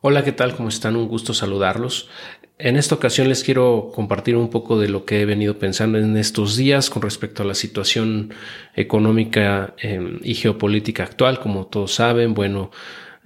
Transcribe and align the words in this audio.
Hola, 0.00 0.22
¿qué 0.22 0.30
tal? 0.30 0.54
¿Cómo 0.54 0.68
están? 0.68 0.94
Un 0.94 1.08
gusto 1.08 1.34
saludarlos. 1.34 2.08
En 2.56 2.76
esta 2.76 2.94
ocasión 2.94 3.28
les 3.28 3.42
quiero 3.42 3.90
compartir 3.92 4.36
un 4.36 4.48
poco 4.48 4.78
de 4.78 4.88
lo 4.88 5.04
que 5.04 5.22
he 5.22 5.24
venido 5.24 5.58
pensando 5.58 5.98
en 5.98 6.16
estos 6.16 6.56
días 6.56 6.88
con 6.88 7.02
respecto 7.02 7.42
a 7.42 7.46
la 7.46 7.54
situación 7.54 8.32
económica 8.76 9.74
em, 9.78 10.20
y 10.22 10.36
geopolítica 10.36 11.02
actual. 11.02 11.40
Como 11.40 11.66
todos 11.66 11.94
saben, 11.94 12.32
bueno, 12.32 12.70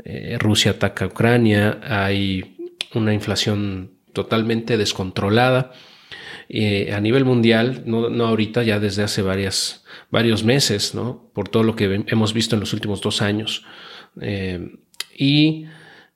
eh, 0.03 0.39
Rusia 0.41 0.71
ataca 0.71 1.05
a 1.05 1.09
Ucrania, 1.09 1.79
hay 1.83 2.57
una 2.95 3.13
inflación 3.13 3.91
totalmente 4.15 4.79
descontrolada 4.79 5.73
eh, 6.49 6.95
a 6.95 7.01
nivel 7.01 7.27
mundial, 7.27 7.83
no, 7.85 8.09
no, 8.09 8.27
ahorita, 8.27 8.63
ya 8.63 8.81
desde 8.81 9.03
hace 9.03 9.21
varios 9.21 10.45
meses, 10.45 10.95
¿no? 10.95 11.31
Por 11.35 11.51
todo 11.51 11.65
lo 11.65 11.77
que 11.77 12.03
hemos 12.07 12.33
visto 12.33 12.57
en 12.57 12.61
los 12.61 12.73
últimos 12.73 13.03
dos 13.03 13.21
años. 13.21 13.67
Eh, 14.23 14.79
y 15.15 15.67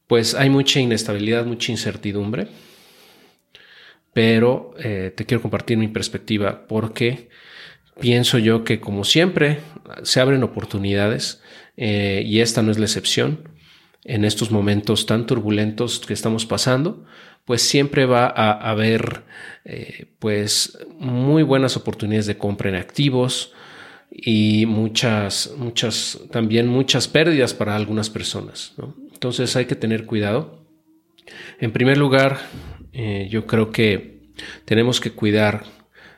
pues 0.06 0.34
hay 0.34 0.50
mucha 0.50 0.80
inestabilidad, 0.80 1.46
mucha 1.46 1.72
incertidumbre, 1.72 2.48
pero 4.12 4.74
eh, 4.78 5.12
te 5.14 5.26
quiero 5.26 5.42
compartir 5.42 5.76
mi 5.76 5.88
perspectiva 5.88 6.66
porque 6.66 7.28
pienso 8.00 8.38
yo 8.38 8.64
que 8.64 8.80
como 8.80 9.04
siempre 9.04 9.58
se 10.02 10.20
abren 10.20 10.42
oportunidades 10.42 11.42
eh, 11.76 12.22
y 12.24 12.40
esta 12.40 12.62
no 12.62 12.70
es 12.70 12.78
la 12.78 12.86
excepción. 12.86 13.48
En 14.04 14.24
estos 14.24 14.52
momentos 14.52 15.04
tan 15.04 15.26
turbulentos 15.26 15.98
que 15.98 16.12
estamos 16.14 16.46
pasando, 16.46 17.04
pues 17.44 17.62
siempre 17.62 18.06
va 18.06 18.26
a 18.26 18.52
haber 18.70 19.24
eh, 19.64 20.06
pues 20.20 20.78
muy 20.98 21.42
buenas 21.42 21.76
oportunidades 21.76 22.26
de 22.26 22.38
compra 22.38 22.68
en 22.68 22.76
activos 22.76 23.52
y 24.10 24.64
muchas, 24.66 25.52
muchas, 25.56 26.20
también 26.30 26.68
muchas 26.68 27.08
pérdidas 27.08 27.52
para 27.52 27.74
algunas 27.74 28.08
personas. 28.08 28.74
¿no? 28.76 28.94
Entonces 29.16 29.56
hay 29.56 29.64
que 29.64 29.74
tener 29.74 30.04
cuidado. 30.04 30.62
En 31.58 31.72
primer 31.72 31.96
lugar, 31.96 32.38
eh, 32.92 33.28
yo 33.30 33.46
creo 33.46 33.70
que 33.72 34.20
tenemos 34.66 35.00
que 35.00 35.12
cuidar 35.12 35.64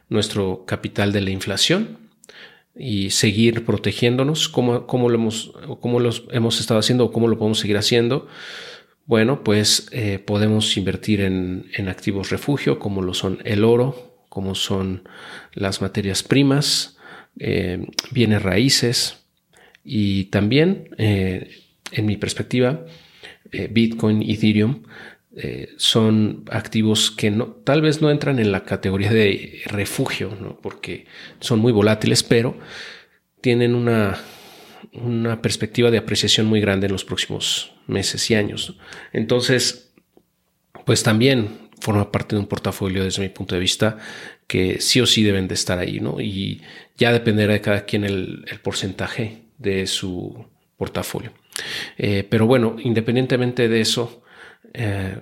nuestro 0.08 0.64
capital 0.66 1.12
de 1.12 1.20
la 1.20 1.30
inflación 1.30 1.98
y 2.74 3.10
seguir 3.10 3.64
protegiéndonos 3.64 4.48
como, 4.48 5.08
lo, 5.08 5.14
hemos, 5.14 5.52
como 5.80 6.00
los 6.00 6.24
hemos 6.32 6.58
estado 6.58 6.80
haciendo 6.80 7.04
o 7.04 7.12
cómo 7.12 7.28
lo 7.28 7.38
podemos 7.38 7.60
seguir 7.60 7.76
haciendo. 7.76 8.26
Bueno, 9.06 9.44
pues 9.44 9.88
eh, 9.92 10.18
podemos 10.18 10.76
invertir 10.76 11.20
en, 11.20 11.88
activos 11.88 12.30
refugio 12.30 12.80
como 12.80 13.00
lo 13.00 13.14
son 13.14 13.38
el 13.44 13.62
oro, 13.62 14.24
como 14.28 14.56
son 14.56 15.08
las 15.54 15.80
materias 15.80 16.24
primas, 16.24 16.98
eh, 17.38 17.86
bienes 18.10 18.42
raíces 18.42 19.24
y 19.84 20.24
también 20.24 20.90
en 21.92 22.06
mi 22.06 22.16
perspectiva, 22.16 22.84
eh, 23.52 23.68
Bitcoin, 23.70 24.22
Ethereum, 24.22 24.82
eh, 25.36 25.70
son 25.76 26.44
activos 26.50 27.10
que 27.10 27.30
no, 27.30 27.46
tal 27.64 27.80
vez 27.80 28.00
no 28.00 28.10
entran 28.10 28.38
en 28.38 28.50
la 28.50 28.64
categoría 28.64 29.12
de 29.12 29.62
refugio, 29.66 30.36
¿no? 30.40 30.58
porque 30.60 31.06
son 31.38 31.60
muy 31.60 31.70
volátiles, 31.70 32.22
pero 32.22 32.58
tienen 33.40 33.74
una, 33.74 34.18
una 34.92 35.40
perspectiva 35.40 35.90
de 35.90 35.98
apreciación 35.98 36.46
muy 36.46 36.60
grande 36.60 36.86
en 36.86 36.92
los 36.92 37.04
próximos 37.04 37.72
meses 37.86 38.30
y 38.30 38.34
años. 38.34 38.76
Entonces, 39.12 39.92
pues 40.84 41.02
también 41.02 41.68
forma 41.80 42.10
parte 42.10 42.34
de 42.34 42.40
un 42.40 42.48
portafolio 42.48 43.04
desde 43.04 43.22
mi 43.22 43.28
punto 43.28 43.54
de 43.54 43.60
vista 43.60 43.98
que 44.46 44.80
sí 44.80 45.00
o 45.00 45.06
sí 45.06 45.22
deben 45.22 45.46
de 45.46 45.54
estar 45.54 45.78
ahí, 45.78 46.00
¿no? 46.00 46.20
Y 46.20 46.62
ya 46.96 47.12
dependerá 47.12 47.52
de 47.52 47.60
cada 47.60 47.84
quien 47.84 48.04
el 48.04 48.44
porcentaje 48.62 49.42
de 49.58 49.86
su 49.86 50.46
portafolio. 50.78 51.32
Eh, 51.98 52.26
pero 52.28 52.46
bueno, 52.46 52.76
independientemente 52.82 53.68
de 53.68 53.80
eso, 53.82 54.22
eh, 54.72 55.18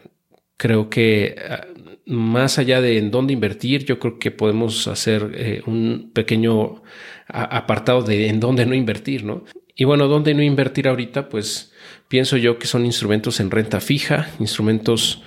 creo 0.56 0.88
que 0.88 1.34
ah, 1.48 1.66
más 2.04 2.58
allá 2.58 2.80
de 2.80 2.98
en 2.98 3.10
dónde 3.10 3.32
invertir, 3.32 3.84
yo 3.84 3.98
creo 3.98 4.18
que 4.20 4.30
podemos 4.30 4.86
hacer 4.86 5.32
eh, 5.34 5.62
un 5.66 6.12
pequeño 6.14 6.82
apartado 7.28 8.03
de 8.03 8.28
en 8.28 8.38
dónde 8.38 8.66
no 8.66 8.75
invertir, 8.75 9.25
¿no? 9.25 9.44
Y 9.75 9.84
bueno, 9.84 10.06
dónde 10.06 10.32
no 10.32 10.42
invertir 10.42 10.86
ahorita, 10.86 11.28
pues 11.28 11.72
pienso 12.08 12.36
yo 12.36 12.58
que 12.58 12.66
son 12.69 12.86
instrumentos 12.86 13.41
en 13.41 13.50
renta 13.50 13.81
fija, 13.81 14.31
instrumentos 14.38 15.22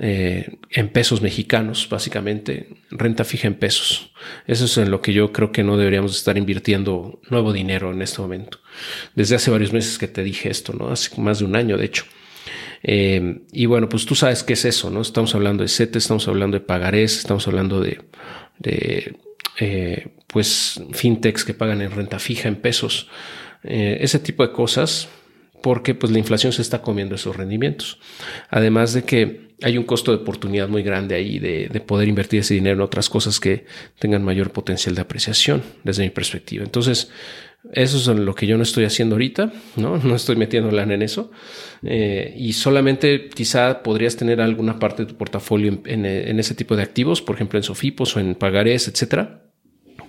eh, 0.00 0.58
en 0.70 0.88
pesos 0.88 1.22
mexicanos, 1.22 1.88
básicamente, 1.88 2.68
renta 2.90 3.24
fija 3.24 3.46
en 3.46 3.54
pesos. 3.54 4.12
Eso 4.46 4.64
es 4.64 4.76
en 4.78 4.90
lo 4.90 5.00
que 5.00 5.12
yo 5.12 5.32
creo 5.32 5.52
que 5.52 5.62
no 5.62 5.76
deberíamos 5.76 6.16
estar 6.16 6.36
invirtiendo 6.36 7.20
nuevo 7.30 7.52
dinero 7.52 7.92
en 7.92 8.02
este 8.02 8.20
momento. 8.20 8.58
Desde 9.14 9.36
hace 9.36 9.50
varios 9.50 9.72
meses 9.72 9.98
que 9.98 10.08
te 10.08 10.24
dije 10.24 10.50
esto, 10.50 10.72
¿no? 10.72 10.88
Hace 10.88 11.20
más 11.20 11.38
de 11.38 11.44
un 11.44 11.54
año, 11.54 11.76
de 11.76 11.84
hecho. 11.84 12.04
Eh, 12.82 13.42
y 13.52 13.66
bueno, 13.66 13.88
pues 13.88 14.04
tú 14.04 14.14
sabes 14.16 14.42
qué 14.42 14.54
es 14.54 14.64
eso, 14.64 14.90
¿no? 14.90 15.00
Estamos 15.00 15.34
hablando 15.34 15.62
de 15.62 15.68
CETES, 15.68 16.02
estamos 16.02 16.26
hablando 16.26 16.58
de 16.58 16.64
pagarés, 16.64 17.18
estamos 17.18 17.46
hablando 17.46 17.80
de, 17.80 18.00
eh, 19.60 20.08
pues, 20.26 20.82
fintechs 20.92 21.44
que 21.44 21.54
pagan 21.54 21.80
en 21.82 21.92
renta 21.92 22.18
fija 22.18 22.48
en 22.48 22.56
pesos. 22.56 23.08
ese 23.62 24.18
tipo 24.18 24.46
de 24.46 24.52
cosas, 24.52 25.08
porque 25.64 25.94
pues 25.94 26.12
la 26.12 26.18
inflación 26.18 26.52
se 26.52 26.60
está 26.60 26.82
comiendo 26.82 27.14
esos 27.14 27.34
rendimientos. 27.34 27.98
Además 28.50 28.92
de 28.92 29.04
que 29.04 29.48
hay 29.62 29.78
un 29.78 29.84
costo 29.84 30.14
de 30.14 30.18
oportunidad 30.18 30.68
muy 30.68 30.82
grande 30.82 31.14
ahí 31.14 31.38
de, 31.38 31.70
poder 31.86 32.06
invertir 32.06 32.40
ese 32.40 32.52
dinero 32.52 32.74
en 32.74 32.82
otras 32.82 33.08
cosas 33.08 33.40
que 33.40 33.64
tengan 33.98 34.22
mayor 34.22 34.50
potencial 34.50 34.94
de 34.94 35.00
apreciación 35.00 35.62
desde 35.82 36.02
mi 36.02 36.10
perspectiva. 36.10 36.64
Entonces, 36.64 37.10
eso 37.72 37.96
es 37.96 38.18
lo 38.18 38.34
que 38.34 38.46
yo 38.46 38.58
no 38.58 38.62
estoy 38.62 38.84
haciendo 38.84 39.14
ahorita, 39.14 39.54
¿no? 39.76 39.96
No 40.04 40.14
estoy 40.14 40.36
metiendo 40.36 40.70
lana 40.70 40.92
en 40.92 41.00
eso. 41.00 41.30
Eh, 41.82 42.34
y 42.36 42.52
solamente 42.52 43.30
quizá 43.30 43.82
podrías 43.82 44.16
tener 44.18 44.42
alguna 44.42 44.78
parte 44.78 45.06
de 45.06 45.12
tu 45.12 45.16
portafolio 45.16 45.80
en, 45.86 46.04
en, 46.04 46.38
ese 46.38 46.54
tipo 46.54 46.76
de 46.76 46.82
activos, 46.82 47.22
por 47.22 47.36
ejemplo 47.36 47.58
en 47.58 47.62
Sofipos 47.62 48.14
o 48.16 48.20
en 48.20 48.34
pagarés, 48.34 48.86
etcétera 48.86 49.43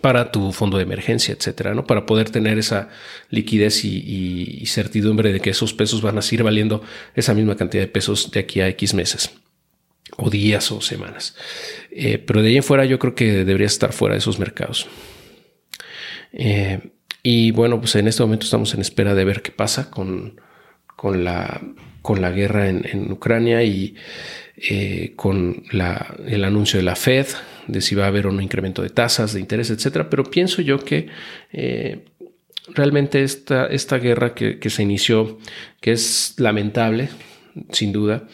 para 0.06 0.32
tu 0.32 0.52
fondo 0.52 0.78
de 0.78 0.84
emergencia, 0.84 1.34
etcétera, 1.34 1.74
¿no? 1.74 1.88
Para 1.88 2.06
poder 2.06 2.30
tener 2.30 2.60
esa 2.60 2.90
liquidez 3.32 3.84
y, 3.84 4.64
certidumbre 4.68 5.34
de 5.34 5.40
que 5.40 5.50
esos 5.50 5.74
pesos 5.74 6.04
van 6.04 6.20
a 6.20 6.22
seguir 6.22 6.44
valiendo 6.44 6.84
esa 7.16 7.34
misma 7.34 7.58
cantidad 7.58 7.82
de 7.82 7.88
pesos 7.88 8.30
de 8.30 8.40
aquí 8.40 8.62
a 8.62 8.68
X 8.68 8.94
meses 8.94 9.32
o 10.16 10.30
días 10.30 10.72
o 10.72 10.80
semanas. 10.80 11.36
Eh, 11.90 12.20
pero 12.20 12.44
de 12.44 12.50
ahí 12.50 12.58
en 12.58 12.62
fuera 12.62 12.86
yo 12.86 13.00
creo 13.00 13.16
que 13.16 13.44
debería 13.46 13.66
estar 13.66 13.94
fuera 13.94 14.14
de 14.14 14.20
esos 14.20 14.38
mercados. 14.38 14.86
Eh, 16.34 16.92
y 17.24 17.50
bueno, 17.50 17.80
pues 17.80 17.96
en 17.96 18.08
este 18.08 18.22
momento 18.22 18.44
estamos 18.44 18.76
en 18.76 18.82
espera 18.82 19.16
de 19.16 19.26
ver 19.26 19.42
qué 19.42 19.52
pasa 19.52 19.90
con, 19.90 20.40
con, 20.96 21.24
la, 21.24 21.62
con 22.02 22.22
la 22.22 22.32
guerra 22.32 22.70
en, 22.70 23.12
Ucrania 23.12 23.64
y 23.64 23.96
eh, 24.58 25.14
con 25.16 25.64
el 26.28 26.44
anuncio 26.44 26.80
de 26.80 26.84
la 26.84 26.96
Fed 26.96 27.28
de 27.68 27.82
si 27.82 27.96
va 27.96 28.06
a 28.06 28.08
haber 28.08 28.28
un 28.28 28.42
incremento 28.42 28.82
de 28.82 28.90
tasas 28.90 29.34
de 29.34 29.40
interés, 29.40 29.70
etcétera. 29.70 30.10
Pero 30.10 30.24
pienso 30.24 30.62
yo 30.62 30.80
que 30.80 31.08
eh, 31.52 32.06
realmente 32.74 33.24
esta, 33.24 33.68
esta 33.68 33.98
guerra 33.98 34.34
que, 34.34 34.70
se 34.70 34.84
inició, 34.84 35.38
que 35.82 35.92
es 35.92 36.36
lamentable, 36.38 37.10
sin 37.72 37.92
duda, 37.92 38.28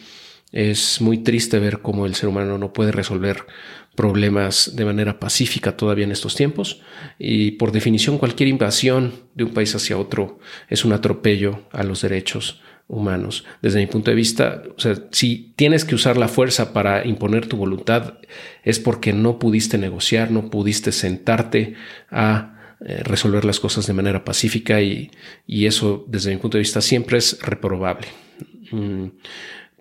es 0.52 1.00
muy 1.00 1.18
triste 1.18 1.58
ver 1.58 1.80
cómo 1.80 2.06
el 2.06 2.14
ser 2.14 2.28
humano 2.28 2.58
no 2.58 2.72
puede 2.72 2.92
resolver 2.92 3.46
problemas 3.94 4.74
de 4.74 4.84
manera 4.84 5.20
pacífica 5.20 5.76
todavía 5.76 6.04
en 6.04 6.12
estos 6.12 6.34
tiempos 6.34 6.80
y 7.18 7.52
por 7.52 7.72
definición 7.72 8.18
cualquier 8.18 8.48
invasión 8.48 9.12
de 9.34 9.44
un 9.44 9.52
país 9.52 9.74
hacia 9.74 9.98
otro 9.98 10.38
es 10.68 10.84
un 10.84 10.92
atropello 10.92 11.62
a 11.72 11.82
los 11.82 12.02
derechos 12.02 12.62
humanos. 12.88 13.44
Desde 13.62 13.80
mi 13.80 13.86
punto 13.86 14.10
de 14.10 14.14
vista, 14.14 14.62
o 14.76 14.80
sea, 14.80 14.96
si 15.10 15.52
tienes 15.56 15.84
que 15.84 15.94
usar 15.94 16.16
la 16.16 16.28
fuerza 16.28 16.72
para 16.72 17.06
imponer 17.06 17.46
tu 17.46 17.56
voluntad, 17.56 18.18
es 18.64 18.78
porque 18.78 19.12
no 19.12 19.38
pudiste 19.38 19.78
negociar, 19.78 20.30
no 20.30 20.50
pudiste 20.50 20.92
sentarte 20.92 21.74
a 22.10 22.76
eh, 22.84 23.02
resolver 23.04 23.44
las 23.44 23.60
cosas 23.60 23.86
de 23.86 23.92
manera 23.92 24.24
pacífica 24.24 24.80
y, 24.80 25.10
eso, 25.46 26.04
desde 26.08 26.32
mi 26.32 26.36
punto 26.38 26.58
de 26.58 26.62
vista, 26.62 26.80
siempre 26.80 27.18
es 27.18 27.40
reprobable. 27.40 28.08
Mm, 28.72 29.06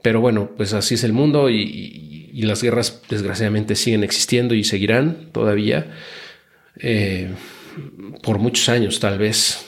pero 0.02 0.22
bueno, 0.22 0.52
pues 0.56 0.74
así 0.74 0.96
es 0.96 1.04
el 1.04 1.14
mundo 1.14 1.50
y, 1.50 2.21
las 2.34 2.62
guerras 2.62 3.02
desgraciadamente 3.10 3.76
siguen 3.76 4.04
existiendo 4.04 4.54
y 4.54 4.64
seguirán 4.64 5.32
todavía 5.32 5.92
eh, 6.78 7.30
por 8.24 8.40
muchos 8.40 8.70
años 8.70 9.00
tal 9.00 9.18
vez. 9.18 9.66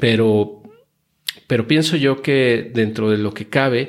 Pero 0.00 0.62
pero 1.46 1.66
pienso 1.68 1.96
yo 1.96 2.22
que 2.22 2.70
dentro 2.74 3.10
de 3.10 3.18
lo 3.18 3.32
que 3.32 3.48
cabe, 3.48 3.88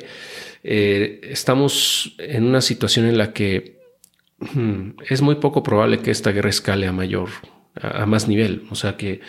eh, 0.62 1.20
estamos 1.24 2.14
en 2.18 2.44
una 2.44 2.60
situación 2.60 3.06
en 3.06 3.18
la 3.18 3.32
que 3.32 3.80
hmm, 4.38 4.90
es 5.08 5.22
muy 5.22 5.36
poco 5.36 5.62
probable 5.62 5.98
que 5.98 6.10
esta 6.10 6.30
guerra 6.30 6.50
escale 6.50 6.86
a 6.86 6.92
mayor, 6.92 7.30
a, 7.74 8.06
más 8.06 8.28
nivel. 8.28 8.64
O 8.70 8.74
sea, 8.74 8.96
que, 8.96 9.20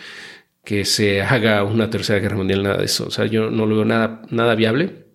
que 0.64 0.84
se 0.84 1.22
haga 1.22 1.64
una 1.64 1.90
tercera 1.90 2.20
guerra 2.20 2.36
mundial, 2.36 2.62
nada 2.62 2.78
de 2.78 2.84
eso. 2.84 3.06
O 3.06 3.10
sea, 3.10 3.26
yo 3.26 3.50
no 3.50 3.66
lo 3.66 3.76
veo 3.76 3.84
nada, 3.84 4.22
nada 4.30 4.54
viable, 4.54 5.06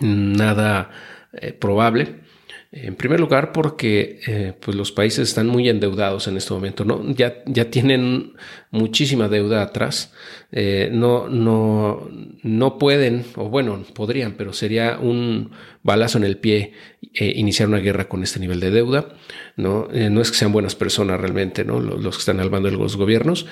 nada 0.00 0.90
eh, 1.32 1.52
probable. 1.52 2.27
En 2.70 2.96
primer 2.96 3.18
lugar, 3.18 3.52
porque 3.52 4.20
eh, 4.26 4.52
pues 4.60 4.76
los 4.76 4.92
países 4.92 5.30
están 5.30 5.46
muy 5.46 5.70
endeudados 5.70 6.28
en 6.28 6.36
este 6.36 6.52
momento, 6.52 6.84
¿no? 6.84 7.02
Ya, 7.14 7.42
ya 7.46 7.70
tienen 7.70 8.34
muchísima 8.70 9.26
deuda 9.28 9.62
atrás. 9.62 10.12
Eh, 10.52 10.90
no, 10.92 11.30
no, 11.30 12.10
no 12.42 12.78
pueden, 12.78 13.24
o 13.36 13.48
bueno, 13.48 13.82
podrían, 13.94 14.32
pero 14.32 14.52
sería 14.52 14.98
un 15.00 15.52
balazo 15.82 16.18
en 16.18 16.24
el 16.24 16.36
pie 16.36 16.74
eh, 17.14 17.32
iniciar 17.36 17.70
una 17.70 17.78
guerra 17.78 18.06
con 18.06 18.22
este 18.22 18.38
nivel 18.38 18.60
de 18.60 18.70
deuda. 18.70 19.16
No, 19.56 19.88
no 19.88 20.20
es 20.20 20.30
que 20.30 20.36
sean 20.36 20.52
buenas 20.52 20.74
personas 20.74 21.18
realmente, 21.18 21.64
¿no? 21.64 21.80
Los, 21.80 22.16
que 22.16 22.20
están 22.20 22.38
al 22.38 22.50
bando 22.50 22.70
de 22.70 22.76
los 22.76 22.96
gobiernos 22.96 23.46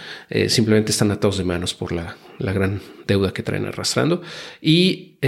simplemente 0.49 0.93
están 0.93 1.11
atados 1.11 1.39
de 1.39 1.45
manos 1.45 1.73
por 1.73 1.91
la, 1.91 2.17
la 2.39 2.53
gran 2.53 2.83
deuda 3.07 3.33
que 3.33 3.43
traen 3.43 3.65
arrastrando. 3.65 4.21
Y 4.61 5.19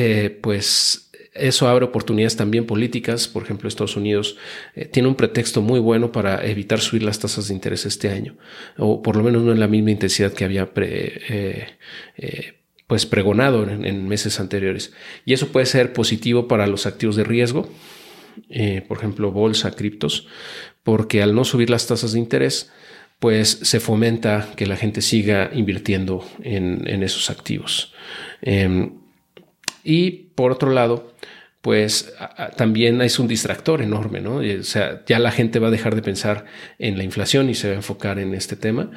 pues 0.41 1.08
eso 1.39 1.69
abre 1.69 1.85
oportunidades 1.85 2.37
también 2.37 2.67
políticas. 2.67 3.29
Por 3.29 3.43
ejemplo, 3.43 3.69
Estados 3.69 3.97
Unidos 3.97 4.37
eh, 4.75 4.87
tiene 4.87 5.09
un 5.09 5.15
pretexto 5.15 5.63
muy 5.63 5.81
bueno 5.81 6.13
para 6.13 6.45
evitar 6.47 6.81
subir 6.81 7.03
las 7.03 7.19
tasas 7.19 7.49
de 7.49 7.55
interés 7.55 7.87
este 7.87 8.11
año, 8.11 8.37
o 8.77 9.03
por 9.03 9.17
lo 9.17 9.23
menos 9.23 9.43
no 9.43 9.53
en 9.53 9.61
la 9.61 9.69
misma 9.69 9.91
intensidad 9.91 10.33
que 10.33 10.45
había 10.45 10.71
eh, 10.77 11.67
eh, 12.17 12.55
pues 12.87 13.07
pregonado 13.07 13.69
en, 13.69 14.09
meses 14.09 14.41
anteriores. 14.41 14.93
Y 15.25 15.33
eso 15.33 15.49
puede 15.49 15.67
ser 15.67 15.93
positivo 15.93 16.49
para 16.49 16.67
los 16.67 16.87
activos 16.87 17.17
de 17.17 17.25
riesgo, 17.25 17.69
por 18.87 18.99
ejemplo, 18.99 19.31
bolsa, 19.31 19.73
criptos, 19.73 20.27
porque 20.85 21.23
al 21.23 21.35
no 21.35 21.45
subir 21.45 21.69
las 21.69 21.87
tasas 21.87 22.13
de 22.13 22.19
interés, 22.19 22.71
pues 23.19 23.49
se 23.63 23.81
fomenta 23.81 24.53
que 24.57 24.67
la 24.67 24.77
gente 24.77 25.03
siga 25.03 25.51
invirtiendo 25.53 26.25
en, 26.43 27.03
esos 27.03 27.31
activos. 27.31 27.93
Em, 28.41 28.93
y 29.83 30.11
por 30.35 30.53
otro 30.53 30.71
lado, 30.71 31.13
pues 31.61 32.15
también 32.57 33.03
es 33.03 33.19
un 33.19 33.27
distractor 33.27 33.83
enorme, 33.83 34.21
¿no? 34.21 34.37
O 34.37 34.63
sea, 34.63 35.03
ya 35.07 35.19
la 35.19 35.33
gente 35.33 35.59
va 35.59 35.69
a 35.69 35.71
dejar 35.73 35.97
de 35.97 36.03
pensar 36.03 36.45
en 36.79 36.97
la 36.97 37.03
inflación 37.03 37.51
y 37.51 37.55
se 37.55 37.69
va 37.69 37.73
a 37.75 37.77
enfocar 37.77 38.21
en 38.21 38.33
este 38.33 38.55
tema. 38.55 38.93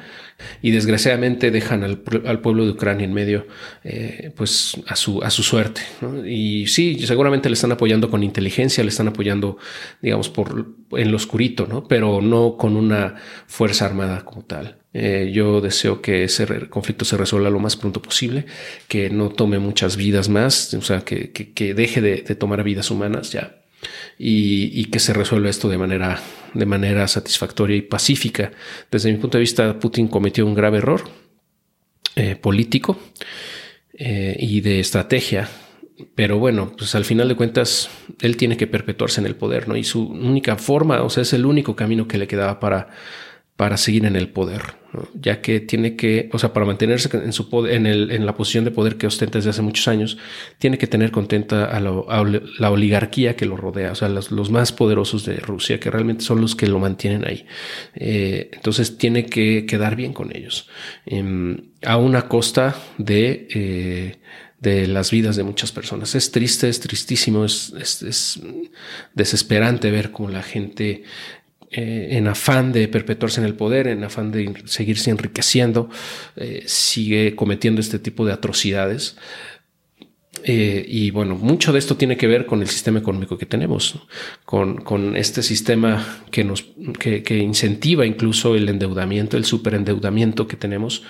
Y 0.60 0.70
desgraciadamente 0.70 1.50
dejan 1.50 1.82
al, 1.82 1.98
pueblo 1.98 2.64
de 2.64 2.70
Ucrania 2.70 3.04
en 3.04 3.14
medio, 3.14 3.48
eh, 3.82 4.32
pues 4.36 4.80
a 4.86 4.94
su, 4.94 5.20
a 5.22 5.30
su 5.30 5.42
suerte. 5.42 5.80
Y 6.24 6.68
sí, 6.68 7.04
seguramente 7.04 7.48
le 7.48 7.54
están 7.54 7.72
apoyando 7.72 8.08
con 8.08 8.22
inteligencia, 8.22 8.84
le 8.84 8.90
están 8.90 9.08
apoyando, 9.08 9.58
digamos, 10.00 10.28
por 10.28 10.66
en 10.92 11.10
lo 11.10 11.16
oscurito, 11.16 11.66
¿no? 11.66 11.88
Pero 11.88 12.20
no 12.20 12.56
con 12.56 12.76
una 12.76 13.16
fuerza 13.48 13.86
armada 13.86 14.24
como 14.24 14.44
tal. 14.44 14.81
Eh, 14.94 15.30
yo 15.32 15.62
deseo 15.62 16.02
que 16.02 16.24
ese 16.24 16.68
conflicto 16.68 17.06
se 17.06 17.16
resuelva 17.16 17.48
lo 17.48 17.58
más 17.58 17.76
pronto 17.76 18.02
posible, 18.02 18.44
que 18.88 19.08
no 19.08 19.30
tome 19.30 19.58
muchas 19.58 19.96
vidas 19.96 20.28
más, 20.28 20.74
o 20.74 20.82
sea, 20.82 21.00
que, 21.00 21.32
que, 21.32 21.74
deje 21.74 22.02
de, 22.02 22.18
tomar 22.34 22.62
vidas 22.62 22.90
humanas 22.90 23.32
ya 23.32 23.62
y, 24.18 24.84
que 24.86 24.98
se 24.98 25.14
resuelva 25.14 25.48
esto 25.48 25.68
de 25.68 25.78
manera, 25.78 26.20
de 26.52 26.66
manera 26.66 27.08
satisfactoria 27.08 27.76
y 27.76 27.82
pacífica. 27.82 28.52
Desde 28.90 29.10
mi 29.10 29.18
punto 29.18 29.38
de 29.38 29.42
vista, 29.42 29.78
Putin 29.78 30.08
cometió 30.08 30.44
un 30.46 30.54
grave 30.54 30.78
error 30.78 31.02
eh, 32.14 32.36
político 32.36 32.98
eh, 33.94 34.36
y 34.38 34.60
de 34.60 34.78
estrategia. 34.80 35.48
Pero 36.14 36.38
bueno, 36.38 36.74
pues 36.76 36.94
al 36.94 37.04
final 37.04 37.28
de 37.28 37.36
cuentas, 37.36 37.88
él 38.20 38.36
tiene 38.36 38.56
que 38.56 38.66
perpetuarse 38.66 39.20
en 39.20 39.26
el 39.26 39.36
poder, 39.36 39.68
¿no? 39.68 39.76
Y 39.76 39.84
su 39.84 40.04
única 40.04 40.56
forma, 40.56 41.02
o 41.02 41.10
sea, 41.10 41.22
es 41.22 41.32
el 41.32 41.46
único 41.46 41.76
camino 41.76 42.08
que 42.08 42.18
le 42.18 42.26
quedaba 42.26 42.60
para, 42.60 42.88
para 43.56 43.76
seguir 43.76 44.04
en 44.04 44.16
el 44.16 44.28
poder 44.28 44.82
ya 45.14 45.40
que 45.40 45.60
tiene 45.60 45.96
que, 45.96 46.28
o 46.32 46.38
sea, 46.38 46.52
para 46.52 46.66
mantenerse 46.66 47.08
en, 47.16 47.32
su 47.32 47.48
poder, 47.48 47.74
en, 47.74 47.86
el, 47.86 48.10
en 48.10 48.26
la 48.26 48.34
posición 48.34 48.64
de 48.64 48.70
poder 48.70 48.96
que 48.96 49.06
ostenta 49.06 49.38
desde 49.38 49.50
hace 49.50 49.62
muchos 49.62 49.88
años, 49.88 50.18
tiene 50.58 50.78
que 50.78 50.86
tener 50.86 51.10
contenta 51.10 51.64
a, 51.64 51.80
la 51.80 52.70
oligarquía 52.70 53.36
que 53.36 53.46
lo 53.46 53.56
rodea, 53.56 53.92
o 53.92 53.94
sea, 53.94 54.08
los, 54.08 54.50
más 54.50 54.72
poderosos 54.72 55.24
de 55.24 55.36
Rusia, 55.36 55.80
que 55.80 55.90
realmente 55.90 56.24
son 56.24 56.40
los 56.40 56.54
que 56.54 56.66
lo 56.66 56.78
mantienen 56.78 57.26
ahí. 57.26 57.46
Eh, 57.94 58.50
entonces 58.52 58.98
tiene 58.98 59.26
que 59.26 59.64
quedar 59.66 59.96
bien 59.96 60.12
con 60.12 60.34
ellos, 60.36 60.68
em, 61.06 61.70
a 61.82 61.96
una 61.96 62.28
costa 62.28 62.76
de... 62.98 63.48
Eh, 63.50 64.18
de 64.58 64.86
las 64.86 65.10
vidas 65.10 65.34
de 65.34 65.42
muchas 65.42 65.72
personas. 65.72 66.14
Es 66.14 66.30
triste, 66.30 66.68
es 66.68 66.78
tristísimo, 66.78 67.44
es, 67.44 67.72
es 67.74 68.40
desesperante 69.12 69.90
ver 69.90 70.12
cómo 70.12 70.28
la 70.28 70.44
gente 70.44 71.02
eh, 71.72 72.08
en 72.12 72.28
afán 72.28 72.72
de 72.72 72.86
perpetuarse 72.88 73.40
en 73.40 73.46
el 73.46 73.54
poder, 73.54 73.86
en 73.86 74.04
afán 74.04 74.30
de 74.30 74.52
seguirse 74.66 75.10
enriqueciendo, 75.10 75.88
eh, 76.36 76.64
sigue 76.66 77.34
cometiendo 77.34 77.80
este 77.80 77.98
tipo 77.98 78.26
de 78.26 78.32
atrocidades. 78.32 79.16
Eh, 80.44 80.84
y 80.88 81.10
bueno, 81.10 81.36
mucho 81.36 81.72
de 81.72 81.78
esto 81.78 81.96
tiene 81.96 82.16
que 82.16 82.26
ver 82.26 82.46
con 82.46 82.60
el 82.62 82.68
sistema 82.68 82.98
económico 82.98 83.38
que 83.38 83.46
tenemos, 83.46 83.98
con, 84.44 85.16
este 85.16 85.42
sistema 85.42 86.24
que 86.30 86.44
nos 86.44 86.64
que, 86.98 87.38
incentiva 87.38 88.06
incluso 88.06 88.54
el 88.54 88.68
endeudamiento, 88.68 89.36
el 89.36 89.44
superendeudamiento 89.44 90.46
que 90.46 90.56
tenemos, 90.56 91.02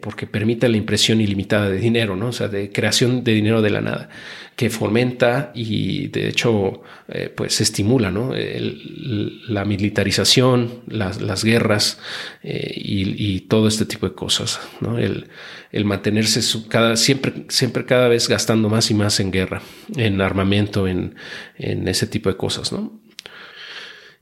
porque 0.00 0.26
permite 0.26 0.68
la 0.68 0.76
impresión 0.76 1.20
ilimitada 1.20 1.70
de 1.70 1.78
dinero, 1.78 2.16
¿no? 2.16 2.28
O 2.28 2.32
sea, 2.32 2.48
de 2.48 2.72
creación 2.72 3.22
de 3.22 3.32
dinero 3.32 3.62
de 3.62 3.70
la 3.70 3.80
nada 3.80 4.10
que 4.56 4.70
fomenta 4.70 5.50
y 5.54 6.08
de 6.08 6.28
hecho 6.28 6.82
eh, 7.08 7.32
pues 7.34 7.60
estimula 7.60 8.10
¿no? 8.10 8.32
la 8.34 9.64
militarización, 9.64 10.82
las, 10.86 11.20
las 11.20 11.44
guerras 11.44 11.98
eh, 12.42 12.72
y, 12.76 13.40
todo 13.40 13.68
este 13.68 13.84
tipo 13.84 14.08
de 14.08 14.14
cosas. 14.14 14.60
¿no? 14.80 14.98
El, 14.98 15.26
el, 15.72 15.84
mantenerse 15.84 16.40
cada, 16.68 16.96
siempre, 16.96 17.46
siempre 17.48 17.84
cada 17.84 18.08
vez 18.08 18.28
gastando 18.34 18.68
más 18.68 18.90
y 18.90 18.94
más 18.94 19.20
en 19.20 19.30
guerra, 19.30 19.62
en 19.96 20.20
armamento, 20.20 20.88
en, 20.88 21.14
en 21.56 21.86
ese 21.86 22.08
tipo 22.08 22.28
de 22.28 22.36
cosas. 22.36 22.72
¿no? 22.72 23.00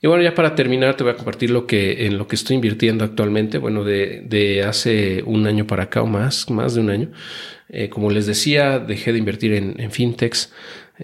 Y 0.02 0.06
bueno, 0.06 0.22
ya 0.22 0.34
para 0.34 0.54
terminar, 0.54 0.96
te 0.96 1.02
voy 1.02 1.14
a 1.14 1.16
compartir 1.16 1.50
lo 1.50 1.66
que 1.66 2.06
en 2.06 2.18
lo 2.18 2.26
que 2.26 2.36
estoy 2.36 2.56
invirtiendo 2.56 3.04
actualmente. 3.04 3.56
Bueno, 3.56 3.84
de, 3.84 4.22
de 4.26 4.64
hace 4.64 5.22
un 5.24 5.46
año 5.46 5.66
para 5.66 5.84
acá 5.84 6.02
o 6.02 6.06
más, 6.06 6.50
más 6.50 6.74
de 6.74 6.80
un 6.82 6.90
año. 6.90 7.10
Eh, 7.70 7.88
como 7.88 8.10
les 8.10 8.26
decía, 8.26 8.80
dejé 8.80 9.12
de 9.12 9.18
invertir 9.18 9.54
en, 9.54 9.80
en 9.80 9.90
fintechs. 9.90 10.52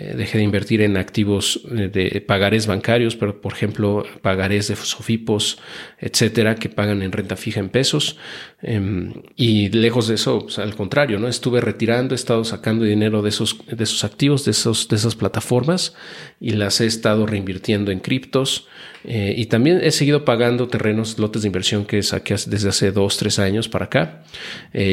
Eh, 0.00 0.14
dejé 0.16 0.38
de 0.38 0.44
invertir 0.44 0.80
en 0.82 0.96
activos 0.96 1.60
eh, 1.72 1.88
de 1.88 2.20
pagarés 2.20 2.68
bancarios, 2.68 3.16
pero 3.16 3.40
por 3.40 3.52
ejemplo, 3.52 4.04
pagarés 4.22 4.68
de 4.68 4.76
Sofipos, 4.76 5.58
etcétera, 5.98 6.54
que 6.54 6.68
pagan 6.68 7.02
en 7.02 7.10
renta 7.10 7.34
fija 7.34 7.58
en 7.58 7.68
pesos. 7.68 8.16
Em, 8.62 9.12
y 9.34 9.70
lejos 9.70 10.06
de 10.06 10.14
eso, 10.14 10.46
al 10.58 10.76
contrario, 10.76 11.18
¿no? 11.18 11.26
Estuve 11.26 11.60
retirando, 11.60 12.14
he 12.14 12.16
estado 12.16 12.44
sacando 12.44 12.84
dinero 12.84 13.22
de 13.22 13.30
esos, 13.30 13.58
de 13.66 13.82
esos 13.82 14.04
activos, 14.04 14.44
de, 14.44 14.52
esos, 14.52 14.86
de 14.86 14.94
esas 14.94 15.16
plataformas 15.16 15.96
y 16.38 16.52
las 16.52 16.80
he 16.80 16.86
estado 16.86 17.26
reinvirtiendo 17.26 17.90
en 17.90 17.98
criptos. 17.98 18.68
Eh, 19.02 19.34
y 19.36 19.46
también 19.46 19.80
he 19.82 19.90
seguido 19.90 20.24
pagando 20.24 20.68
terrenos, 20.68 21.18
lotes 21.18 21.42
de 21.42 21.48
inversión 21.48 21.84
que 21.84 22.04
saqué 22.04 22.36
desde 22.46 22.68
hace 22.68 22.92
dos, 22.92 23.16
tres 23.16 23.40
años 23.40 23.68
para 23.68 23.86
acá. 23.86 24.22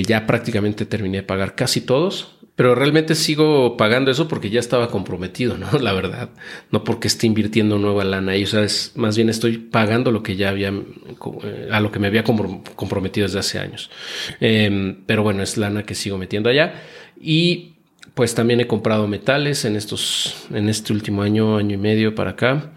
ya 0.07 0.25
prácticamente 0.25 0.87
terminé 0.87 1.17
de 1.17 1.23
pagar 1.23 1.53
casi 1.53 1.81
todos. 1.81 2.35
Pero 2.55 2.73
realmente 2.73 3.15
sigo 3.15 3.75
pagando 3.75 4.11
eso 4.11 4.29
porque 4.29 4.49
ya 4.49 4.61
estaba 4.61 4.89
comprometido, 4.89 5.57
¿no? 5.57 5.67
La 5.79 5.91
verdad. 5.93 6.29
No 6.71 6.83
porque 6.83 7.07
esté 7.07 7.27
invirtiendo 7.27 7.77
nueva 7.77 8.03
lana 8.05 8.33
ahí. 8.33 8.43
O 8.43 8.47
sea, 8.47 8.63
es, 8.63 8.93
más 8.95 9.17
bien 9.17 9.29
estoy 9.29 9.57
pagando 9.57 10.11
lo 10.11 10.23
que 10.23 10.35
ya 10.35 10.49
había, 10.49 10.69
eh, 10.69 11.69
a 11.71 11.81
lo 11.81 11.91
que 11.91 11.99
me 11.99 12.07
había 12.07 12.23
comprometido 12.23 13.27
desde 13.27 13.39
hace 13.39 13.59
años. 13.59 13.89
Em, 14.39 15.03
pero 15.05 15.23
bueno, 15.23 15.43
es 15.43 15.57
lana 15.57 15.83
que 15.83 15.95
sigo 15.95 16.17
metiendo 16.17 16.49
allá. 16.49 16.81
Y 17.19 17.73
pues 18.13 18.33
también 18.35 18.61
he 18.61 18.67
comprado 18.67 19.07
metales 19.07 19.65
en 19.65 19.75
estos, 19.75 20.47
en 20.53 20.69
este 20.69 20.93
último 20.93 21.21
año, 21.23 21.57
año 21.57 21.75
y 21.75 21.77
medio 21.77 22.15
para 22.15 22.31
acá. 22.31 22.71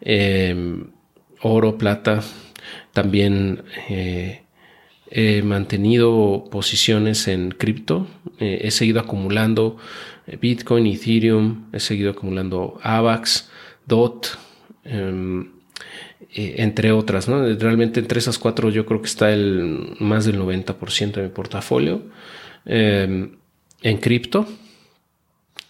Em, 0.00 0.86
oro, 1.42 1.76
plata. 1.78 2.22
También, 2.92 3.64
eh, 3.88 4.42
He 5.10 5.42
mantenido 5.42 6.44
posiciones 6.50 7.28
en 7.28 7.50
cripto, 7.50 8.08
eh, 8.40 8.62
he 8.62 8.70
seguido 8.70 9.00
acumulando 9.00 9.76
eh, 10.26 10.36
Bitcoin, 10.36 10.86
Ethereum, 10.86 11.66
he 11.72 11.80
seguido 11.80 12.10
acumulando 12.10 12.78
AVAX, 12.82 13.48
DOT, 13.86 14.26
em, 14.84 15.50
eh, 16.34 16.56
entre 16.58 16.92
otras. 16.92 17.28
Realmente 17.28 18.00
entre 18.00 18.18
esas 18.18 18.38
cuatro 18.38 18.70
yo 18.70 18.84
creo 18.84 19.00
que 19.00 19.06
está 19.06 19.32
el 19.32 19.96
más 20.00 20.24
del 20.24 20.38
90% 20.38 21.20
de 21.20 21.22
mi 21.22 21.28
portafolio 21.28 22.02
em, 22.64 23.36
en 23.82 23.98
cripto. 23.98 24.46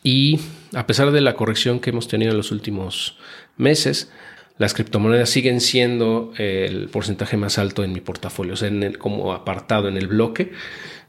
Y 0.03 0.39
a 0.73 0.87
pesar 0.87 1.11
de 1.11 1.21
la 1.21 1.35
corrección 1.35 1.81
que 1.81 1.91
hemos 1.91 2.09
tenido 2.09 2.31
en 2.31 2.37
los 2.37 2.53
últimos 2.53 3.19
meses, 3.57 4.11
las 4.59 4.75
criptomonedas 4.75 5.29
siguen 5.29 5.61
siendo 5.61 6.33
el 6.39 6.89
porcentaje 6.89 7.37
más 7.37 7.59
alto 7.59 7.85
en 7.85 7.93
mi 7.93 8.01
portafolio, 8.01 8.55
o 8.55 8.57
sea, 8.57 8.69
en 8.69 8.83
el, 8.83 8.99
como 8.99 9.33
apartado 9.33 9.89
en 9.89 9.97
el 9.97 10.07
bloque. 10.07 10.53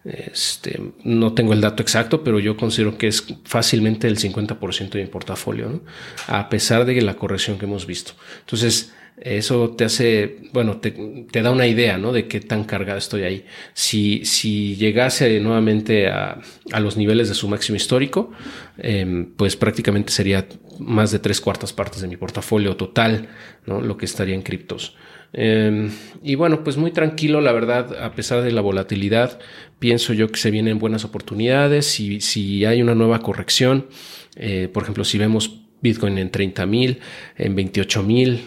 Este, 0.04 0.82
no 1.04 1.34
tengo 1.34 1.52
el 1.52 1.60
dato 1.60 1.84
exacto, 1.84 2.24
pero 2.24 2.40
yo 2.40 2.56
considero 2.56 2.98
que 2.98 3.08
es 3.08 3.26
fácilmente 3.44 4.08
el 4.08 4.18
50% 4.18 4.90
de 4.90 5.02
mi 5.02 5.08
portafolio, 5.08 5.82
a 6.28 6.50
pesar 6.50 6.86
de 6.86 7.02
la 7.02 7.16
corrección 7.16 7.58
que 7.58 7.66
hemos 7.66 7.86
visto. 7.86 8.14
Entonces, 8.40 8.94
Eso 9.20 9.72
te 9.72 9.86
hace, 9.86 10.38
bueno, 10.54 10.78
te, 10.78 10.94
da 11.42 11.50
una 11.50 11.66
idea, 11.66 11.98
¿no? 11.98 12.14
De 12.14 12.28
qué 12.28 12.40
tan 12.40 12.66
cargado 12.66 13.00
estoy 13.00 13.24
ahí. 13.24 13.46
Si, 13.74 14.24
si 14.26 14.76
llegase 14.76 15.40
nuevamente 15.40 16.08
a, 16.08 16.40
a 16.72 16.80
los 16.80 16.98
niveles 16.98 17.28
de 17.28 17.34
su 17.34 17.48
máximo 17.48 17.78
histórico, 17.78 18.32
em, 18.78 19.26
pues 19.36 19.56
prácticamente 19.56 20.12
sería 20.12 20.46
más 20.78 21.12
de 21.12 21.18
tres 21.18 21.42
cuartas 21.42 21.74
partes 21.74 22.02
de 22.02 22.08
mi 22.08 22.16
portafolio 22.16 22.78
total, 22.78 23.30
¿no? 23.66 23.82
Lo 23.82 23.98
que 23.98 24.06
estaría 24.06 24.36
en 24.36 24.44
criptos. 24.44 24.96
Em, 25.34 25.90
y 26.24 26.36
bueno, 26.36 26.64
pues 26.64 26.78
muy 26.78 26.92
tranquilo, 26.92 27.42
la 27.42 27.52
verdad, 27.52 28.04
a 28.04 28.14
pesar 28.14 28.44
de 28.44 28.52
la 28.52 28.62
volatilidad, 28.62 29.40
pienso 29.80 30.14
yo 30.14 30.30
que 30.30 30.40
se 30.40 30.52
vienen 30.52 30.80
buenas 30.80 31.06
oportunidades. 31.06 31.88
Si, 31.88 32.22
si 32.22 32.66
hay 32.66 32.82
una 32.82 32.96
nueva 32.96 33.20
corrección, 33.20 33.88
eh, 34.36 34.70
por 34.72 34.84
ejemplo, 34.84 35.04
si 35.04 35.18
vemos 35.18 35.62
Bitcoin 35.82 36.18
en 36.18 36.32
30 36.32 36.66
mil, 36.66 37.00
en 37.38 37.56
28 37.56 38.04
mil, 38.04 38.42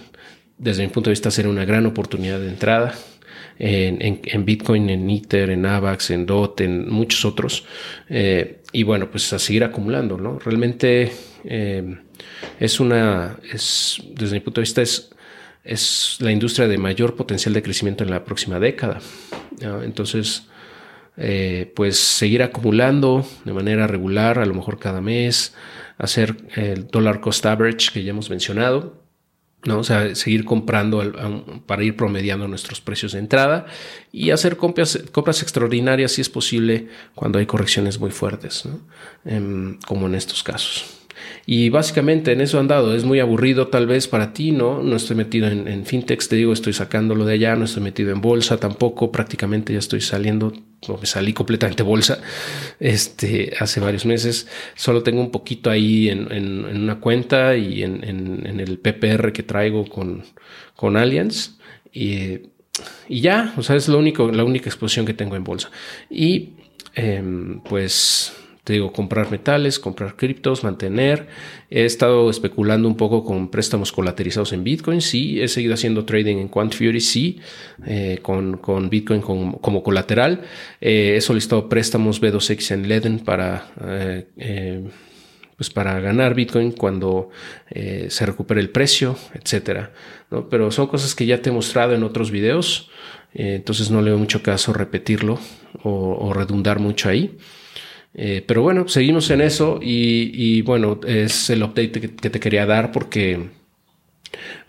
desde 0.61 0.83
mi 0.83 0.89
punto 0.89 1.11
de 1.11 1.13
vista 1.13 1.31
será 1.31 1.49
una 1.49 1.65
gran 1.65 1.87
oportunidad 1.87 2.39
de 2.39 2.49
entrada. 2.49 2.95
En, 3.63 4.45
Bitcoin, 4.47 4.89
en 4.89 5.11
Ether, 5.11 5.51
en 5.51 5.67
AVAX, 5.67 6.11
en 6.13 6.25
DOT, 6.25 6.63
en 6.63 6.89
muchos 6.89 7.27
otros. 7.27 7.67
Eh, 8.09 8.63
y 8.73 8.85
bueno, 8.85 9.11
pues 9.11 9.31
a 9.35 9.39
seguir 9.39 9.65
acumulando, 9.65 10.17
¿no? 10.17 10.39
Realmente 10.39 11.13
eh, 11.45 11.99
es 12.59 12.81
una, 12.81 13.39
es, 13.53 14.03
desde 14.15 14.37
mi 14.37 14.41
punto 14.41 14.63
de 14.63 14.63
vista, 14.63 14.81
es 14.81 15.11
es 15.65 16.17
la 16.21 16.33
industria 16.33 16.69
de 16.69 16.79
mayor 16.79 17.17
potencial 17.17 17.55
de 17.55 17.63
crecimiento 17.63 18.05
en 18.05 18.11
la 18.11 18.25
próxima 18.25 18.59
década. 18.59 19.01
Entonces, 19.61 20.47
eh, 21.17 21.71
pues 21.77 21.99
seguir 21.99 22.43
acumulando 22.43 23.27
de 23.45 23.53
manera 23.53 23.87
regular, 23.87 24.39
a 24.39 24.47
lo 24.47 24.55
mejor 24.55 24.79
cada 24.79 25.01
mes, 25.01 25.55
hacer 25.99 26.37
el 26.55 26.87
dollar 26.87 27.21
cost 27.21 27.45
average 27.45 27.91
que 27.93 28.03
ya 28.03 28.11
hemos 28.11 28.31
mencionado, 28.31 29.00
¿no? 29.65 29.79
O 29.79 29.85
sea, 29.85 30.15
seguir 30.15 30.45
comprando 30.45 31.03
para 31.67 31.85
ir 31.85 31.97
promediando 31.97 32.49
nuestros 32.49 32.81
precios 32.81 33.13
de 33.13 33.19
entrada 33.19 33.67
y 34.13 34.31
hacer 34.31 34.57
compras, 34.57 34.99
compras 35.13 35.43
extraordinarias 35.43 36.13
si 36.13 36.21
es 36.21 36.29
posible 36.29 36.89
cuando 37.15 37.39
hay 37.39 37.47
correcciones 37.47 37.99
muy 37.99 38.11
fuertes, 38.11 38.65
em, 39.25 39.79
como 39.87 40.07
en 40.07 40.15
estos 40.15 40.43
casos. 40.43 41.00
Y 41.53 41.69
básicamente 41.69 42.31
en 42.31 42.41
eso 42.41 42.61
han 42.61 42.69
dado. 42.69 42.95
Es 42.95 43.03
muy 43.03 43.19
aburrido 43.19 43.67
tal 43.67 43.89
vez 43.89 44.07
para 44.07 44.33
ti, 44.33 44.53
¿no? 44.53 44.85
No 44.85 44.95
estoy 44.95 45.17
metido 45.17 45.49
en, 45.49 45.67
en 45.67 45.83
te 45.83 46.37
digo, 46.37 46.53
estoy 46.53 46.73
sacándolo 46.73 47.25
de 47.25 47.35
allá, 47.35 47.57
no 47.57 47.65
estoy 47.65 47.83
metido 47.83 48.13
en 48.13 48.21
bolsa 48.21 48.59
tampoco, 48.59 49.11
prácticamente 49.11 49.73
ya 49.73 49.81
estoy 49.81 50.01
saliendo, 50.01 50.53
o 50.87 50.97
me 50.97 51.07
salí 51.07 51.33
completamente 51.33 51.83
bolsa 51.83 52.21
este, 52.79 53.53
hace 53.59 53.81
varios 53.81 54.07
meses. 54.07 54.47
Solo 54.77 55.03
tengo 55.03 55.21
un 55.21 55.33
poquito 55.33 55.71
ahí 55.71 56.09
en, 56.09 56.31
en, 56.31 56.67
una 56.67 57.01
cuenta 57.01 57.57
y 57.57 57.83
en, 57.83 58.05
en, 58.05 58.61
el 58.61 58.79
PPR 58.79 59.33
que 59.33 59.43
traigo 59.43 59.89
con, 59.89 60.23
con 60.77 60.97
Allianz. 60.97 61.59
Y, 61.93 62.43
y 63.09 63.23
ya, 63.23 63.55
o 63.57 63.65
sea, 63.65 63.75
es 63.75 63.89
lo 63.89 63.99
único, 63.99 64.31
la 64.31 64.45
única 64.45 64.69
exposición 64.69 65.05
que 65.05 65.15
tengo 65.15 65.35
en 65.35 65.43
bolsa. 65.43 65.69
Y 66.09 66.51
em, 66.95 67.61
pues 67.63 68.37
digo, 68.71 68.93
comprar 68.93 69.31
metales, 69.31 69.79
comprar 69.79 70.17
criptos, 70.17 70.65
mantener. 70.65 71.29
He 71.71 71.85
estado 71.85 72.31
especulando 72.31 72.89
un 72.89 72.97
poco 72.97 73.25
con 73.25 73.51
préstamos 73.51 73.93
colaterizados 73.93 74.53
en 74.53 74.65
Bitcoin, 74.65 75.01
sí. 75.01 75.41
He 75.41 75.49
seguido 75.49 75.75
haciendo 75.75 76.05
trading 76.05 76.37
en 76.37 76.49
QuantFury, 76.49 77.01
sí, 77.01 77.41
eh, 77.87 78.19
con, 78.23 78.57
con, 78.57 78.91
Bitcoin 78.91 79.21
como, 79.21 79.83
colateral. 79.83 80.43
Eh, 80.81 81.15
he 81.17 81.21
solicitado 81.21 81.69
préstamos 81.69 82.21
B2X 82.21 82.73
en 82.73 82.89
Leden 82.89 83.19
para... 83.21 83.71
Eh, 84.37 84.85
pues 85.57 85.69
para 85.69 86.01
ganar 86.01 86.35
Bitcoin 86.35 86.73
cuando 86.73 87.29
se 87.69 88.25
recupere 88.25 88.63
el 88.63 88.71
precio, 88.71 89.19
etcétera. 89.35 89.93
¿no? 90.31 90.49
Pero 90.49 90.71
son 90.71 90.87
cosas 90.87 91.15
que 91.15 91.27
ya 91.27 91.43
te 91.43 91.51
he 91.51 91.53
mostrado 91.53 91.95
en 91.95 92.03
otros 92.03 92.31
videos, 92.31 92.89
entonces 93.35 93.91
no 93.91 94.01
le 94.01 94.09
veo 94.09 94.19
mucho 94.19 94.43
caso 94.43 94.73
repetirlo 94.73 95.39
o 95.83 96.33
redundar 96.33 96.79
mucho 96.79 97.11
ahí. 97.11 97.37
Eh, 98.15 98.43
pero 98.47 98.63
bueno, 98.63 98.89
seguimos 98.89 99.31
en 99.31 99.41
eso 99.41 99.79
y, 99.81 100.63
bueno, 100.63 101.01
es 101.07 101.51
el 101.51 101.63
update 101.63 101.93
que, 101.93 102.09
te 102.09 102.41
quería 102.41 102.67
dar 102.67 102.91
porque, 102.91 103.51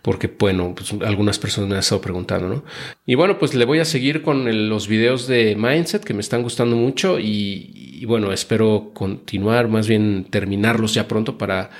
porque 0.02 0.28
bueno, 0.28 0.76
pues 0.76 0.94
algunas 1.02 1.40
personas 1.40 1.70
me 1.70 1.76
han 1.76 1.80
estado 1.80 2.02
preguntando, 2.02 2.48
¿no? 2.48 2.64
Y 3.06 3.16
bueno, 3.16 3.40
pues 3.40 3.56
le 3.56 3.66
voy 3.66 3.80
a 3.80 3.86
seguir 3.86 4.22
con 4.22 4.70
los 4.70 4.88
videos 4.88 5.28
de 5.28 5.56
Mindset 5.56 6.04
que 6.04 6.14
me 6.14 6.22
están 6.22 6.44
gustando 6.44 6.76
mucho 6.76 7.20
y, 7.20 7.72
y 8.02 8.06
bueno, 8.06 8.32
espero 8.32 8.92
continuar, 8.94 9.68
más 9.68 9.88
bien 9.88 10.26
terminarlos 10.30 10.94
ya 10.94 11.08
pronto 11.08 11.38
para 11.38 11.72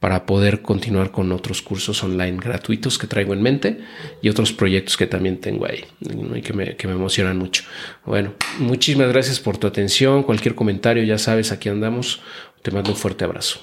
para 0.00 0.24
poder 0.24 0.62
continuar 0.62 1.10
con 1.10 1.30
otros 1.30 1.60
cursos 1.60 2.02
online 2.02 2.38
gratuitos 2.38 2.98
que 2.98 3.06
traigo 3.06 3.34
en 3.34 3.42
mente 3.42 3.80
y 4.22 4.30
otros 4.30 4.52
proyectos 4.52 4.96
que 4.96 5.06
también 5.06 5.38
tengo 5.38 5.66
ahí 5.66 5.84
y 6.34 6.40
que 6.40 6.54
me, 6.54 6.74
que 6.74 6.88
me 6.88 6.94
emocionan 6.94 7.36
mucho. 7.38 7.64
Bueno, 8.06 8.32
muchísimas 8.58 9.08
gracias 9.08 9.38
por 9.38 9.58
tu 9.58 9.66
atención. 9.66 10.22
Cualquier 10.22 10.54
comentario, 10.54 11.04
ya 11.04 11.18
sabes, 11.18 11.52
aquí 11.52 11.68
andamos. 11.68 12.20
Te 12.62 12.70
mando 12.70 12.90
un 12.90 12.96
fuerte 12.96 13.24
abrazo. 13.24 13.60